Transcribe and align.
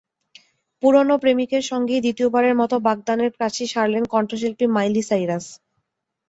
পুরোনো 0.83 1.15
প্রেমিকের 1.23 1.63
সঙ্গেই 1.71 2.03
দ্বিতীয়বারের 2.05 2.55
মতো 2.61 2.75
বাগদানের 2.87 3.31
কাজটি 3.39 3.65
সারলেন 3.73 4.03
কণ্ঠশিল্পী 4.13 4.65
মাইলি 4.75 5.03
সাইরাস। 5.09 5.45